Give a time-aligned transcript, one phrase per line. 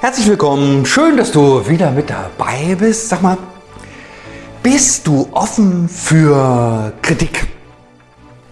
[0.00, 3.08] Herzlich willkommen, schön, dass du wieder mit dabei bist.
[3.08, 3.36] Sag mal,
[4.62, 7.48] bist du offen für Kritik?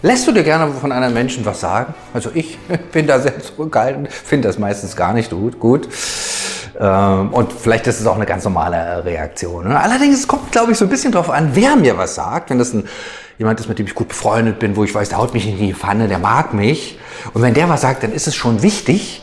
[0.02, 1.94] Lässt du dir gerne von anderen Menschen was sagen?
[2.12, 2.58] Also ich
[2.92, 5.60] bin da sehr zurückhaltend, finde das meistens gar nicht gut.
[5.60, 5.88] gut.
[6.80, 9.68] Ähm, und vielleicht ist es auch eine ganz normale Reaktion.
[9.68, 9.80] Ne?
[9.80, 12.50] Allerdings kommt, glaube ich, so ein bisschen darauf an, wer mir was sagt.
[12.50, 12.88] Wenn das ein,
[13.38, 15.58] jemand ist, mit dem ich gut befreundet bin, wo ich weiß, der haut mich in
[15.58, 16.98] die Pfanne, der mag mich.
[17.34, 19.22] Und wenn der was sagt, dann ist es schon wichtig,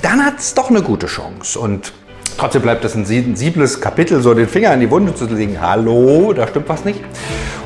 [0.00, 1.58] dann hat es doch eine gute Chance.
[1.58, 1.92] Und
[2.36, 5.58] trotzdem bleibt das ein sensibles Kapitel, so den Finger in die Wunde zu legen.
[5.60, 7.00] Hallo, da stimmt was nicht.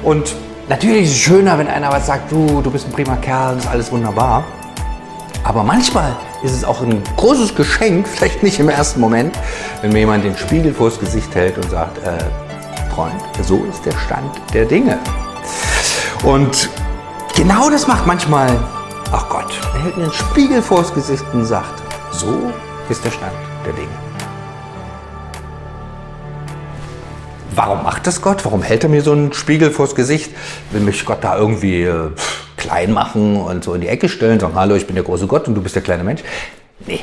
[0.02, 0.34] Und
[0.68, 3.68] natürlich ist es schöner, wenn einer was sagt, du, du bist ein prima Kerl, ist
[3.68, 4.44] alles wunderbar.
[5.44, 9.34] Aber manchmal ist es auch ein großes Geschenk, vielleicht nicht im ersten Moment,
[9.80, 12.19] wenn mir jemand den Spiegel vors Gesicht hält und sagt, äh,
[12.94, 14.98] Freund, so ist der Stand der Dinge.
[16.24, 16.69] Und
[17.36, 18.48] genau das macht manchmal,
[19.12, 22.52] ach Gott, er hält mir den Spiegel vors Gesicht und sagt, so
[22.88, 23.33] ist der Stand
[23.64, 23.88] der Dinge.
[27.55, 28.45] Warum macht das Gott?
[28.45, 30.30] Warum hält er mir so einen Spiegel vors Gesicht?
[30.72, 32.11] Will mich Gott da irgendwie äh,
[32.56, 35.48] klein machen und so in die Ecke stellen, sagen, hallo, ich bin der große Gott
[35.48, 36.23] und du bist der kleine Mensch?
[36.86, 37.00] Nee,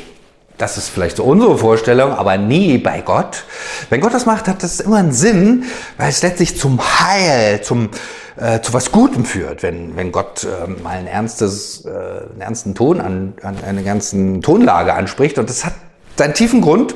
[0.56, 3.42] das ist vielleicht so unsere Vorstellung, aber nie bei Gott.
[3.90, 5.64] Wenn Gott das macht, hat das immer einen Sinn,
[5.96, 7.88] weil es letztlich zum Heil, zum,
[8.36, 9.62] äh, zu was Gutem führt.
[9.62, 14.40] Wenn, wenn Gott äh, mal ein ernstes, äh, einen ernsten Ton an, an eine ganze
[14.40, 15.74] Tonlage anspricht und das hat
[16.16, 16.94] seinen tiefen Grund.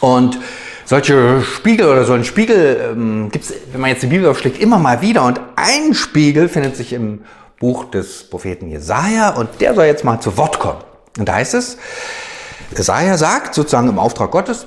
[0.00, 0.38] Und
[0.84, 4.60] solche Spiegel oder so einen Spiegel ähm, gibt es, wenn man jetzt die Bibel aufschlägt,
[4.60, 5.24] immer mal wieder.
[5.24, 7.22] Und ein Spiegel findet sich im
[7.58, 10.80] Buch des Propheten Jesaja und der soll jetzt mal zu Wort kommen.
[11.18, 11.78] Und da heißt es,
[12.76, 14.66] Jesaja sagt sozusagen im Auftrag Gottes,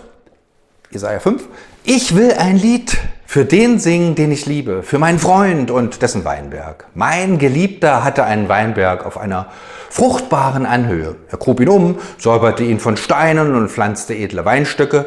[0.92, 1.48] Jesaja 5,
[1.84, 2.98] ich will ein Lied
[3.30, 6.88] für den singen, den ich liebe, für meinen Freund und dessen Weinberg.
[6.96, 9.52] Mein Geliebter hatte einen Weinberg auf einer
[9.92, 11.16] fruchtbaren Anhöhe.
[11.30, 15.06] Er grub ihn um, säuberte ihn von Steinen und pflanzte edle Weinstöcke.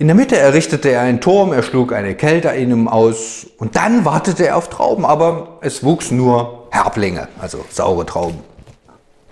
[0.00, 3.76] In der Mitte errichtete er einen Turm, er schlug eine Kälte in ihm aus und
[3.76, 8.49] dann wartete er auf Trauben, aber es wuchs nur Herblinge, also saure Trauben.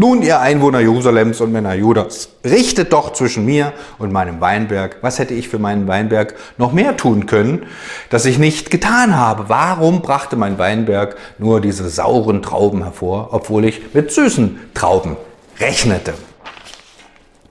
[0.01, 4.99] Nun, ihr Einwohner Jerusalems und Männer Judas, richtet doch zwischen mir und meinem Weinberg.
[5.01, 7.67] Was hätte ich für meinen Weinberg noch mehr tun können,
[8.09, 9.49] das ich nicht getan habe?
[9.49, 15.17] Warum brachte mein Weinberg nur diese sauren Trauben hervor, obwohl ich mit süßen Trauben
[15.59, 16.15] rechnete?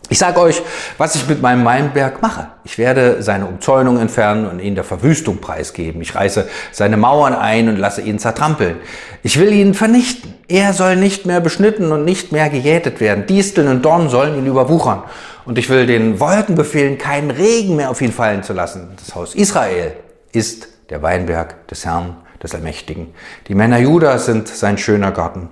[0.10, 0.62] Ich sage euch,
[0.98, 2.48] was ich mit meinem Weinberg mache.
[2.64, 6.02] Ich werde seine Umzäunung entfernen und ihn der Verwüstung preisgeben.
[6.02, 8.78] Ich reiße seine Mauern ein und lasse ihn zertrampeln.
[9.24, 10.34] Ich will ihn vernichten.
[10.48, 13.26] Er soll nicht mehr beschnitten und nicht mehr gejätet werden.
[13.26, 15.04] Disteln und Dornen sollen ihn überwuchern.
[15.44, 18.90] Und ich will den Wolken befehlen, keinen Regen mehr auf ihn fallen zu lassen.
[18.98, 19.94] Das Haus Israel
[20.32, 23.14] ist der Weinberg des Herrn, des Allmächtigen.
[23.50, 25.50] Die Männer Judas sind sein schöner Garten.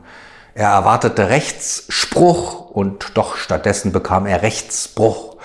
[0.57, 5.35] Er erwartete Rechtsspruch und doch stattdessen bekam er Rechtsbruch.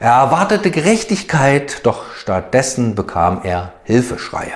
[0.00, 4.54] Er erwartete Gerechtigkeit, doch stattdessen bekam er Hilfeschreie.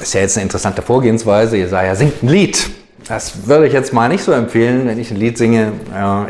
[0.00, 1.56] Ist ja jetzt eine interessante Vorgehensweise.
[1.56, 2.70] Jesaja singt ein Lied.
[3.08, 4.86] Das würde ich jetzt mal nicht so empfehlen.
[4.86, 5.72] Wenn ich ein Lied singe,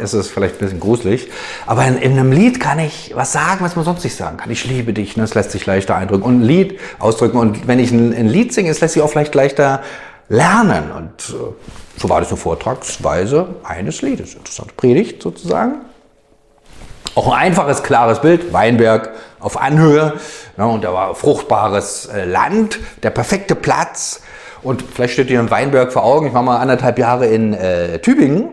[0.02, 1.30] ist es vielleicht ein bisschen gruselig.
[1.66, 4.50] Aber in, in, einem Lied kann ich was sagen, was man sonst nicht sagen kann.
[4.50, 5.24] Ich liebe dich, ne?
[5.24, 6.24] das lässt sich leichter eindrücken.
[6.24, 7.36] Und ein Lied ausdrücken.
[7.36, 9.82] Und wenn ich ein, ein Lied singe, es lässt sich auch vielleicht leichter
[10.28, 10.90] lernen.
[10.92, 11.54] Und äh,
[11.96, 14.34] so war das eine Vortragsweise eines Liedes.
[14.34, 15.82] Interessante Predigt sozusagen.
[17.14, 18.52] Auch ein einfaches, klares Bild.
[18.52, 20.14] Weinberg auf Anhöhe.
[20.56, 24.22] Ja, und da war fruchtbares äh, Land, der perfekte Platz.
[24.62, 26.28] Und vielleicht steht dir ein Weinberg vor Augen.
[26.28, 28.48] Ich war mal anderthalb Jahre in äh, Tübingen.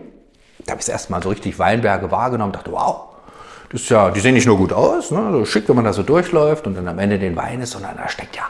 [0.66, 2.52] Da habe ich das erste Mal so richtig Weinberge wahrgenommen.
[2.52, 3.12] Dachte, wow,
[3.72, 5.94] das ist ja, die sehen nicht nur gut aus, ne, so schick, wenn man da
[5.94, 8.44] so durchläuft und dann am Ende den Wein ist, sondern da steckt ja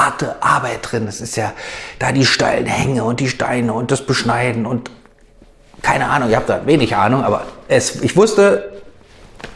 [0.00, 1.06] harte Arbeit drin.
[1.06, 1.52] Es ist ja
[1.98, 4.90] da die steilen Hänge und die Steine und das Beschneiden und
[5.82, 8.72] keine Ahnung, ich habe da wenig Ahnung, aber es, ich wusste,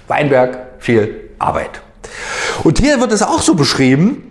[0.08, 1.82] Weinberg, viel Arbeit.
[2.62, 4.30] Und hier wird es auch so beschrieben,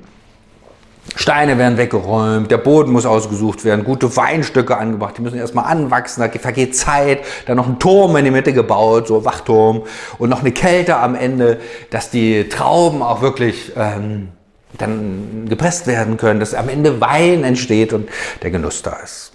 [1.15, 6.21] Steine werden weggeräumt, der Boden muss ausgesucht werden, gute Weinstücke angebracht, die müssen erstmal anwachsen,
[6.21, 9.83] da vergeht Zeit, dann noch ein Turm in die Mitte gebaut, so Wachturm
[10.17, 11.59] und noch eine Kälte am Ende,
[11.91, 14.29] dass die Trauben auch wirklich ähm,
[14.77, 18.09] dann gepresst werden können, dass am Ende Wein entsteht und
[18.41, 19.31] der Genuss da ist.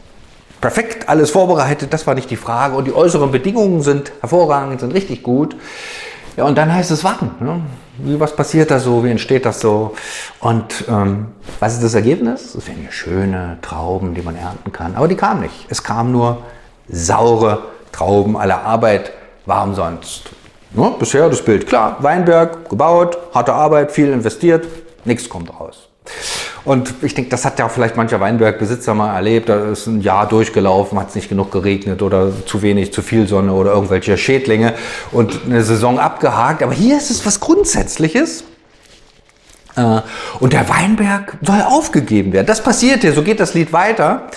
[0.61, 2.75] Perfekt, alles vorbereitet, das war nicht die Frage.
[2.75, 5.55] Und die äußeren Bedingungen sind hervorragend, sind richtig gut.
[6.37, 7.31] Ja, und dann heißt es warten.
[7.41, 7.61] Ne?
[7.99, 9.05] Wie, was passiert da so?
[9.05, 9.95] Wie entsteht das so?
[10.41, 11.29] Und ähm,
[11.61, 12.55] was ist das Ergebnis?
[12.55, 14.95] Es werden schöne Trauben, die man ernten kann.
[14.97, 15.67] Aber die kamen nicht.
[15.69, 16.43] Es kamen nur
[16.89, 17.63] saure
[17.93, 18.37] Trauben.
[18.37, 19.13] Alle Arbeit
[19.47, 20.31] war umsonst.
[20.77, 21.97] Ja, bisher das Bild klar.
[22.01, 24.67] Weinberg gebaut, harte Arbeit, viel investiert,
[25.09, 25.89] nichts kommt raus.
[26.65, 29.49] Und ich denke, das hat ja vielleicht mancher Weinbergbesitzer mal erlebt.
[29.49, 33.27] Da ist ein Jahr durchgelaufen, hat es nicht genug geregnet oder zu wenig, zu viel
[33.27, 34.75] Sonne oder irgendwelche Schädlinge
[35.13, 36.63] und eine Saison abgehakt.
[36.63, 38.45] Aber hier ist es was Grundsätzliches.
[39.77, 40.01] Äh,
[40.41, 42.47] und der Weinberg soll aufgegeben werden.
[42.47, 44.29] Das passiert hier, so geht das Lied weiter.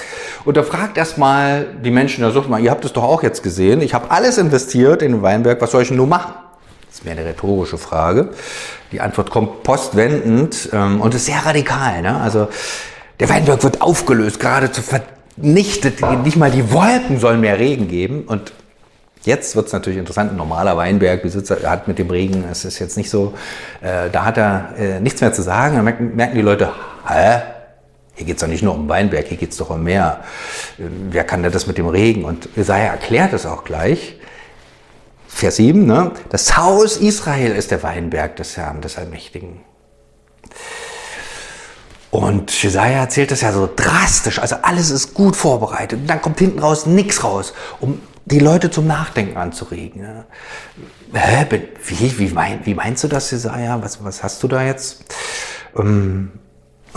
[0.46, 3.44] Und da fragt erstmal die Menschen, ja, sucht mal, ihr habt es doch auch jetzt
[3.44, 3.82] gesehen.
[3.82, 6.34] Ich habe alles investiert in den Weinberg, was soll ich denn nur machen?
[7.02, 8.30] Ist mehr eine rhetorische Frage.
[8.92, 12.04] Die Antwort kommt postwendend ähm, und ist sehr radikal.
[12.04, 12.16] Ne?
[12.22, 12.48] Also
[13.20, 16.00] der Weinberg wird aufgelöst, geradezu vernichtet.
[16.24, 18.26] Nicht mal die Wolken sollen mehr Regen geben.
[18.28, 18.54] Und
[19.24, 22.98] Jetzt wird es natürlich interessant, ein normaler Weinbergbesitzer hat mit dem Regen, es ist jetzt
[22.98, 23.36] nicht so,
[23.82, 25.76] äh, da hat er äh, nichts mehr zu sagen.
[25.76, 26.72] Dann merken, merken die Leute,
[27.08, 27.42] hä?
[28.16, 30.22] Hier geht es doch nicht nur um Weinberg, hier geht es doch um mehr.
[30.80, 32.26] Äh, wer kann denn das mit dem Regen?
[32.26, 34.16] Und Jesaja erklärt es auch gleich.
[35.34, 36.12] Vers 7, ne?
[36.30, 39.62] Das Haus Israel ist der Weinberg des Herrn, des Allmächtigen.
[42.12, 46.02] Und Jesaja erzählt das ja so drastisch, also alles ist gut vorbereitet.
[46.02, 50.04] Und dann kommt hinten raus nichts raus, um die Leute zum Nachdenken anzuregen.
[50.04, 50.26] Ja.
[51.14, 51.48] Hä,
[51.86, 53.82] wie, wie, mein, wie meinst du das, Jesaja?
[53.82, 55.06] Was, was hast du da jetzt?
[55.76, 56.34] Ähm,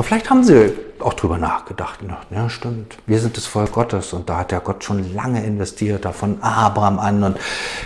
[0.03, 2.01] vielleicht haben sie auch drüber nachgedacht.
[2.31, 2.97] Ja, stimmt.
[3.07, 6.43] Wir sind das Volk Gottes und da hat der Gott schon lange investiert, da von
[6.43, 7.39] Abraham an und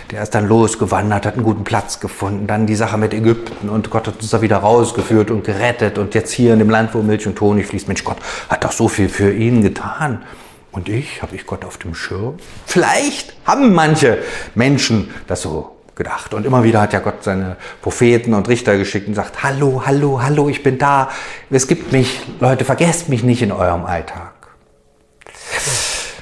[0.09, 3.89] der ist dann losgewandert, hat einen guten Platz gefunden, dann die Sache mit Ägypten und
[3.89, 7.01] Gott hat uns da wieder rausgeführt und gerettet und jetzt hier in dem Land, wo
[7.01, 7.87] Milch und Honig fließt.
[7.87, 8.17] Mensch, Gott
[8.47, 10.23] hat doch so viel für ihn getan.
[10.71, 12.35] Und ich, habe ich Gott auf dem Schirm?
[12.65, 14.19] Vielleicht haben manche
[14.53, 16.33] Menschen das so gedacht.
[16.33, 20.21] Und immer wieder hat ja Gott seine Propheten und Richter geschickt und sagt, hallo, hallo,
[20.23, 21.09] hallo, ich bin da.
[21.51, 22.21] Es gibt mich.
[22.39, 24.33] Leute, vergesst mich nicht in eurem Alltag.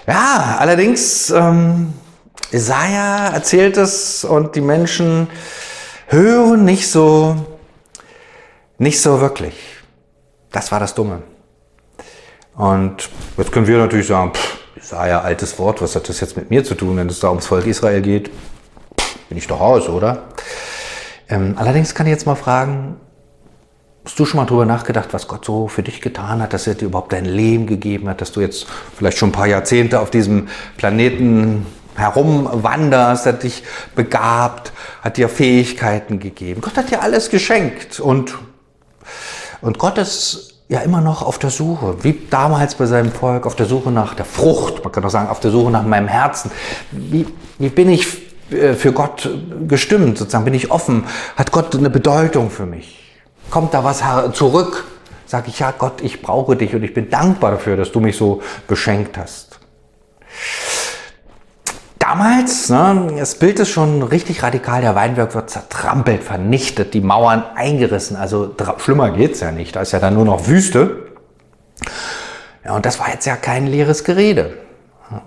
[0.06, 1.94] Ja, allerdings, ähm,
[2.52, 5.28] Isaiah erzählt es und die Menschen
[6.08, 7.36] hören nicht so,
[8.80, 9.56] nicht so wirklich.
[10.52, 11.22] Das war das Dumme.
[12.56, 16.50] Und jetzt können wir natürlich sagen, pff, Isaiah, altes Wort, was hat das jetzt mit
[16.50, 18.32] mir zu tun, wenn es da ums Volk Israel geht?
[19.30, 20.24] Bin ich doch raus, oder?
[21.30, 22.96] Ähm, allerdings kann ich jetzt mal fragen,
[24.06, 26.76] hast du schon mal drüber nachgedacht, was Gott so für dich getan hat, dass er
[26.76, 28.66] dir überhaupt dein Leben gegeben hat, dass du jetzt
[28.96, 30.48] vielleicht schon ein paar Jahrzehnte auf diesem
[30.78, 31.66] Planeten
[31.96, 33.64] herumwanderst, hat dich
[33.96, 34.72] begabt,
[35.02, 36.62] hat dir Fähigkeiten gegeben.
[36.62, 38.36] Gott hat dir alles geschenkt und,
[39.62, 43.56] und Gott ist ja immer noch auf der Suche, wie damals bei seinem Volk, auf
[43.56, 46.52] der Suche nach der Frucht, man kann auch sagen, auf der Suche nach meinem Herzen.
[46.92, 47.26] Wie,
[47.58, 49.30] wie bin ich für Gott
[49.68, 51.06] gestimmt, sozusagen, bin ich offen,
[51.36, 53.14] hat Gott eine Bedeutung für mich?
[53.50, 54.04] Kommt da was
[54.34, 54.86] zurück?
[55.26, 58.16] Sag ich, ja Gott, ich brauche dich und ich bin dankbar dafür, dass du mich
[58.16, 59.60] so beschenkt hast
[62.08, 67.44] damals, ne, das Bild ist schon richtig radikal, der Weinberg wird zertrampelt, vernichtet, die Mauern
[67.56, 71.08] eingerissen, also schlimmer geht's ja nicht, da ist ja dann nur noch Wüste.
[72.64, 74.54] Ja, und das war jetzt ja kein leeres Gerede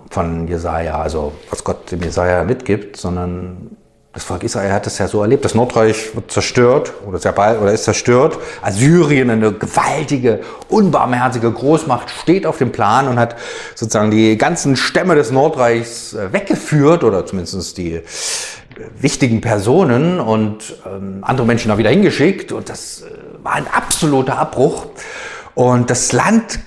[0.09, 3.77] von Jesaja, also was Gott dem Jesaja mitgibt, sondern
[4.13, 5.45] das Volk Israel hat es ja so erlebt.
[5.45, 8.37] Das Nordreich wird zerstört oder sehr bald oder ist zerstört.
[8.61, 13.37] Assyrien, eine gewaltige, unbarmherzige Großmacht, steht auf dem Plan und hat
[13.73, 18.03] sozusagen die ganzen Stämme des Nordreichs äh, weggeführt oder zumindest die äh,
[18.99, 22.51] wichtigen Personen und ähm, andere Menschen da wieder hingeschickt.
[22.51, 23.05] Und das äh,
[23.43, 24.87] war ein absoluter Abbruch.
[25.55, 26.59] Und das Land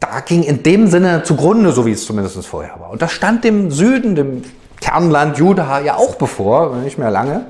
[0.00, 2.90] da ging in dem Sinne zugrunde, so wie es zumindest vorher war.
[2.90, 4.42] Und das stand dem Süden, dem
[4.80, 7.46] Kernland Juda ja auch bevor, nicht mehr lange.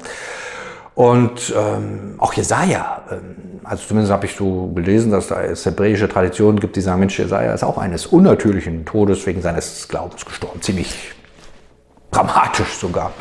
[0.94, 6.58] Und ähm, auch Jesaja, ähm, also zumindest habe ich so gelesen, dass es hebräische Traditionen
[6.58, 10.62] gibt, die sagen, Mensch, Jesaja ist auch eines unnatürlichen Todes wegen seines Glaubens gestorben.
[10.62, 11.14] Ziemlich
[12.10, 13.12] dramatisch sogar.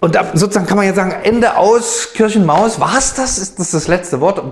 [0.00, 3.38] Und da sozusagen kann man jetzt sagen, Ende aus, Kirchenmaus, war es das?
[3.38, 4.42] Ist das das letzte Wort?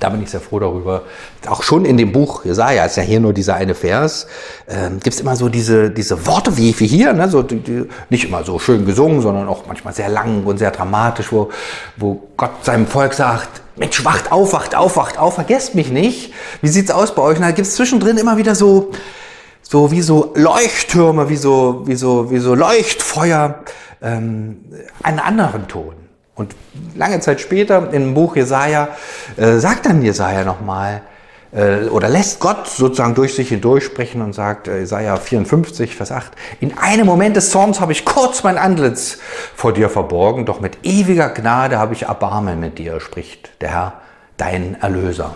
[0.00, 1.02] Da bin ich sehr froh darüber.
[1.46, 4.26] Auch schon in dem Buch Jesaja, ist ja hier nur dieser eine Vers,
[4.66, 7.28] ähm, gibt es immer so diese, diese Worte wie, hier, ne?
[7.28, 10.70] so, die, die, nicht immer so schön gesungen, sondern auch manchmal sehr lang und sehr
[10.70, 11.50] dramatisch, wo,
[11.98, 16.32] wo Gott seinem Volk sagt, Mensch, wacht auf, wacht auf, wacht auf, vergesst mich nicht.
[16.62, 17.36] Wie sieht's aus bei euch?
[17.36, 18.90] Und da gibt es zwischendrin immer wieder so,
[19.62, 23.60] so wie so Leuchttürme, wie so, wie so, wie so Leuchtfeuer,
[24.02, 24.64] ähm,
[25.02, 25.99] einen anderen Ton.
[26.40, 26.56] Und
[26.96, 28.88] lange Zeit später im Buch Jesaja
[29.36, 31.02] äh, sagt dann Jesaja nochmal,
[31.52, 36.10] äh, oder lässt Gott sozusagen durch sich hindurch sprechen und sagt, äh, Jesaja 54, Vers
[36.10, 39.18] 8, in einem Moment des Zorns habe ich kurz mein Antlitz
[39.54, 43.92] vor dir verborgen, doch mit ewiger Gnade habe ich Erbarmen mit dir, spricht der Herr,
[44.38, 45.34] dein Erlöser.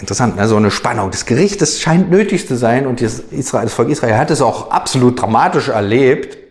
[0.00, 0.48] Interessant, ne?
[0.48, 1.12] so eine Spannung.
[1.12, 4.42] Das Gericht, das scheint nötig zu sein und das, Israel, das Volk Israel hat es
[4.42, 6.41] auch absolut dramatisch erlebt.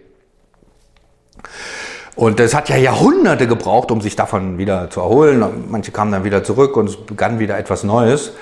[2.15, 5.44] Und es hat ja Jahrhunderte gebraucht, um sich davon wieder zu erholen.
[5.70, 8.34] Manche kamen dann wieder zurück und es begann wieder etwas Neues.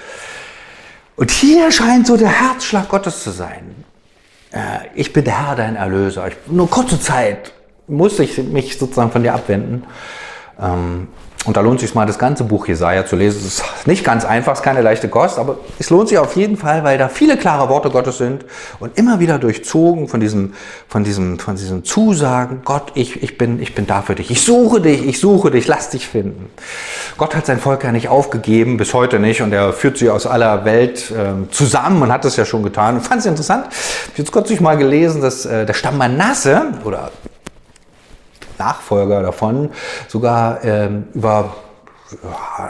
[1.15, 3.83] Und hier scheint so der Herzschlag Gottes zu sein.
[4.51, 4.59] Äh,
[4.95, 6.27] ich bin der Herr, dein Erlöser.
[6.27, 7.53] Ich, nur kurze Zeit
[7.88, 9.83] muss ich mich sozusagen von dir abwenden.
[11.46, 13.39] Und da lohnt sich mal das ganze Buch Jesaja zu lesen.
[13.39, 16.36] Es ist nicht ganz einfach, es ist keine leichte Kost, aber es lohnt sich auf
[16.36, 18.43] jeden Fall, weil da viele klare Worte Gottes sind
[18.79, 20.53] und immer wieder durchzogen von diesem,
[20.89, 24.29] von diesem, von diesem Zusagen, Gott, ich, ich bin, ich bin da für dich.
[24.31, 26.50] Ich suche dich, ich suche dich, lass dich finden.
[27.17, 30.27] Gott hat sein Volk ja nicht aufgegeben, bis heute nicht, und er führt sie aus
[30.27, 32.96] aller Welt äh, zusammen und hat es ja schon getan.
[32.96, 33.67] Und fand es interessant.
[33.69, 37.12] Ich habe jetzt kürzlich mal gelesen, dass äh, der Stamm Manasse oder
[38.59, 39.71] Nachfolger davon
[40.07, 41.51] sogar ähm, über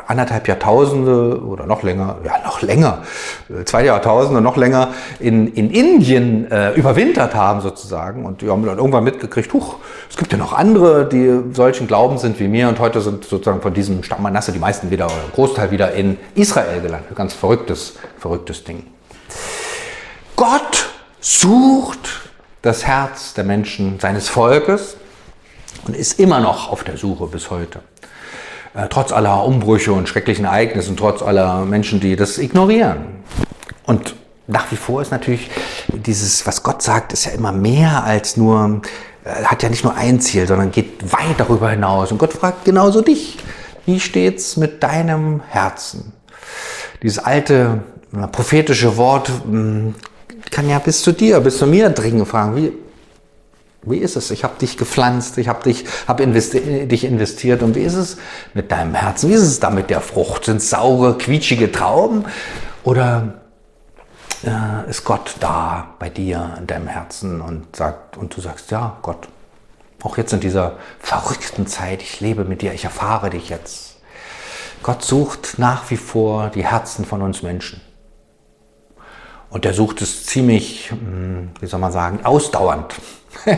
[0.08, 3.04] anderthalb Jahrtausende oder noch länger, ja noch länger,
[3.50, 8.26] äh, zwei Jahrtausende, noch länger in, in Indien äh, überwintert haben sozusagen.
[8.26, 9.78] Und die haben dann irgendwann mitgekriegt, huch,
[10.10, 12.68] es gibt ja noch andere, die solchen Glauben sind wie mir.
[12.68, 16.18] Und heute sind sozusagen von diesem Stamm Manasse die meisten wieder, oder Großteil wieder in
[16.36, 17.16] Israel gelandet.
[17.16, 18.86] Ganz verrücktes, verrücktes Ding.
[20.36, 20.90] Gott
[21.22, 22.30] sucht
[22.62, 24.98] das Herz der Menschen, seines Volkes
[25.86, 27.82] und ist immer noch auf der Suche bis heute.
[28.74, 33.24] Äh, trotz aller Umbrüche und schrecklichen Ereignisse, trotz aller Menschen, die das ignorieren.
[33.86, 34.16] Und
[34.48, 35.50] nach wie vor ist natürlich
[35.92, 38.82] dieses, was Gott sagt, ist ja immer mehr als nur,
[39.24, 42.12] äh, hat ja nicht nur ein Ziel, sondern geht weit darüber hinaus.
[42.12, 43.38] Und Gott fragt genauso dich,
[43.86, 46.14] wie steht's mit deinem Herzen?
[47.02, 47.84] Dieses alte
[48.14, 49.96] äh, prophetische Wort hm,
[50.52, 52.72] kann ja bis zu dir, bis zu mir dringen, fragen, wie,
[53.82, 54.32] wie ist es?
[54.32, 57.64] Ich habe dich gepflanzt, ich habe dich, hab investi dich investiert.
[57.64, 58.18] Und wie ist es
[58.54, 59.30] mit deinem Herzen?
[59.30, 60.46] Wie ist es da mit der Frucht?
[60.46, 62.26] Sind saure, quietschige Trauben?
[62.84, 63.36] Oder
[64.44, 68.98] äh, ist Gott da bei dir in deinem Herzen und, sagt, und du sagst, ja,
[69.02, 69.28] Gott,
[70.04, 73.98] auch jetzt in dieser verrückten Zeit, ich lebe mit dir, ich erfahre dich jetzt.
[74.82, 77.82] Gott sucht nach wie vor die Herzen von uns Menschen.
[79.50, 82.94] Und er sucht es ziemlich, hm, wie soll man sagen, ausdauernd.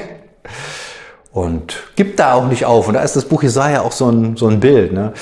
[1.31, 2.88] und gibt da auch nicht auf.
[2.88, 4.93] Und da ist das Buch Jesaja auch so ein, so ein Bild.
[4.93, 5.13] Ne?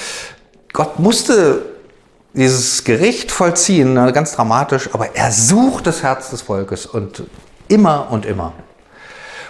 [0.73, 1.63] Gott musste
[2.33, 4.13] dieses Gericht vollziehen, ne?
[4.13, 7.23] ganz dramatisch, aber er sucht das Herz des Volkes und
[7.67, 8.53] immer und immer.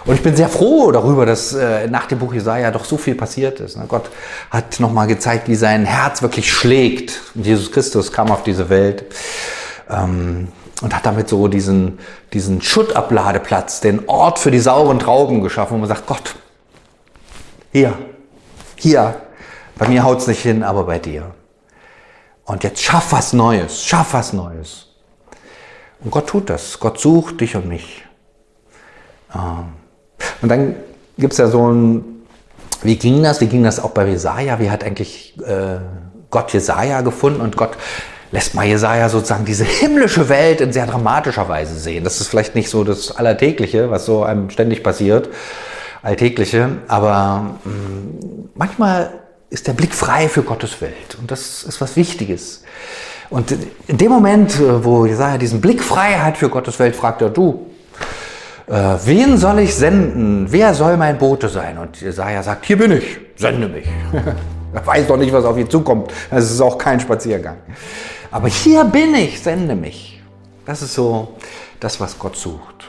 [0.06, 3.14] Und ich bin sehr froh darüber, dass äh, nach dem Buch Jesaja doch so viel
[3.14, 3.76] passiert ist.
[3.76, 3.84] Ne?
[3.86, 4.10] Gott
[4.50, 7.20] hat nochmal gezeigt, wie sein Herz wirklich schlägt.
[7.34, 9.04] Und Jesus Christus kam auf diese Welt.
[9.90, 10.48] Ähm,
[10.80, 11.98] und hat damit so diesen,
[12.32, 16.34] diesen Schuttabladeplatz, den Ort für die sauren Trauben geschaffen, wo man sagt, Gott,
[17.72, 17.94] hier,
[18.76, 19.20] hier,
[19.76, 21.34] bei mir haut es nicht hin, aber bei dir.
[22.44, 24.88] Und jetzt schaff was Neues, schaff was Neues.
[26.00, 26.80] Und Gott tut das.
[26.80, 28.04] Gott sucht dich und mich.
[29.34, 29.74] Ähm,
[30.42, 30.76] und dann
[31.18, 32.04] gibt es ja so ein,
[32.82, 33.40] wie ging das?
[33.40, 34.58] Wie ging das auch bei Jesaja?
[34.58, 35.78] Wie hat eigentlich äh,
[36.30, 37.40] Gott Jesaja gefunden?
[37.40, 37.76] Und Gott
[38.32, 42.04] lässt mal Jesaja sozusagen diese himmlische Welt in sehr dramatischer Weise sehen.
[42.04, 45.28] Das ist vielleicht nicht so das Allertägliche, was so einem ständig passiert,
[46.02, 49.10] Alltägliche, aber mh, mm, manchmal
[49.50, 52.62] ist der Blick frei für Gottes Welt und das ist was Wichtiges.
[53.28, 53.54] Und
[53.86, 57.66] in dem Moment, äh, wo Jesaja diesen Blick Freiheit für Gottes Welt fragt, er, du,
[58.66, 58.72] äh,
[59.04, 60.46] wen soll ich senden?
[60.50, 61.78] Wer soll mein Bote sein?
[61.78, 63.86] Und Jesaja sagt, hier bin ich, sende mich.
[64.72, 66.12] er weiß doch nicht, was auf ihn zukommt.
[66.30, 67.56] Es ist auch kein Spaziergang.
[68.32, 70.20] Aber hier bin ich, sende mich.
[70.64, 71.34] Das ist so
[71.80, 72.88] das, was Gott sucht.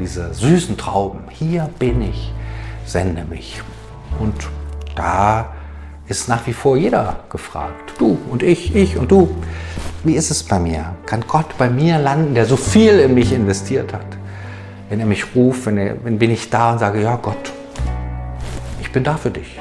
[0.00, 1.24] Diese süßen Trauben.
[1.28, 2.32] Hier bin ich,
[2.86, 3.60] sende mich.
[4.18, 4.34] Und
[4.96, 5.52] da
[6.06, 7.92] ist nach wie vor jeder gefragt.
[7.98, 9.28] Du und ich, ich und du.
[10.04, 10.94] Wie ist es bei mir?
[11.04, 14.06] Kann Gott bei mir landen, der so viel in mich investiert hat?
[14.88, 17.52] Wenn er mich ruft, wenn, er, wenn bin ich da und sage, ja Gott,
[18.80, 19.58] ich bin da für dich.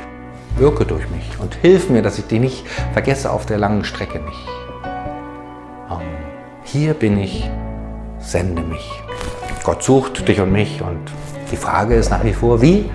[0.55, 4.19] Wirke durch mich und hilf mir, dass ich dich nicht vergesse auf der langen Strecke
[4.19, 4.47] nicht
[6.67, 7.49] hier bin ich,
[8.19, 8.91] sende mich.
[9.63, 10.99] Gott sucht dich und mich und
[11.49, 12.89] die Frage ist nach wie vor, wie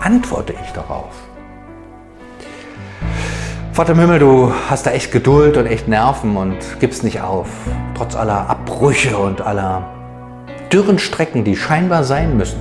[0.00, 1.10] antworte ich darauf?
[3.72, 7.48] Vater im Himmel, du hast da echt Geduld und echt Nerven und gibst nicht auf.
[7.94, 9.90] Trotz aller Abbrüche und aller
[10.70, 12.60] dürren Strecken, die scheinbar sein müssen.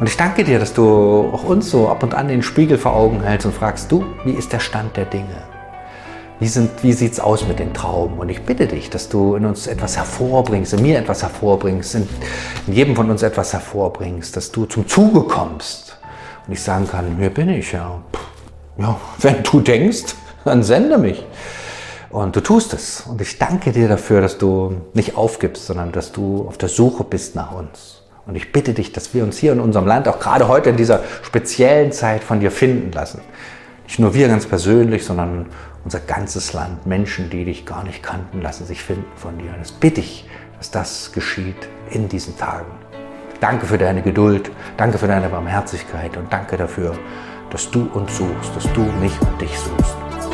[0.00, 2.94] Und ich danke dir, dass du auch uns so ab und an den Spiegel vor
[2.96, 5.45] Augen hältst und fragst, du, wie ist der Stand der Dinge?
[6.38, 8.18] Wie, sind, wie sieht es aus mit den Trauben?
[8.18, 12.08] Und ich bitte dich, dass du in uns etwas hervorbringst, in mir etwas hervorbringst, in,
[12.66, 15.98] in jedem von uns etwas hervorbringst, dass du zum Zuge kommst.
[16.46, 18.02] Und ich sagen kann, hier bin ich, ja.
[18.76, 20.14] Ja, wenn du denkst,
[20.44, 21.24] dann sende mich.
[22.10, 23.00] Und du tust es.
[23.08, 27.04] Und ich danke dir dafür, dass du nicht aufgibst, sondern dass du auf der Suche
[27.04, 28.02] bist nach uns.
[28.26, 30.76] Und ich bitte dich, dass wir uns hier in unserem Land, auch gerade heute in
[30.76, 33.22] dieser speziellen Zeit, von dir finden lassen.
[33.86, 35.46] Nicht nur wir ganz persönlich, sondern
[35.86, 36.84] unser ganzes Land.
[36.84, 39.52] Menschen, die dich gar nicht kannten, lassen sich finden von dir.
[39.52, 40.28] Und das bitte ich,
[40.58, 42.72] dass das geschieht in diesen Tagen.
[43.40, 46.98] Danke für deine Geduld, danke für deine Barmherzigkeit und danke dafür,
[47.50, 50.25] dass du uns suchst, dass du mich und dich suchst.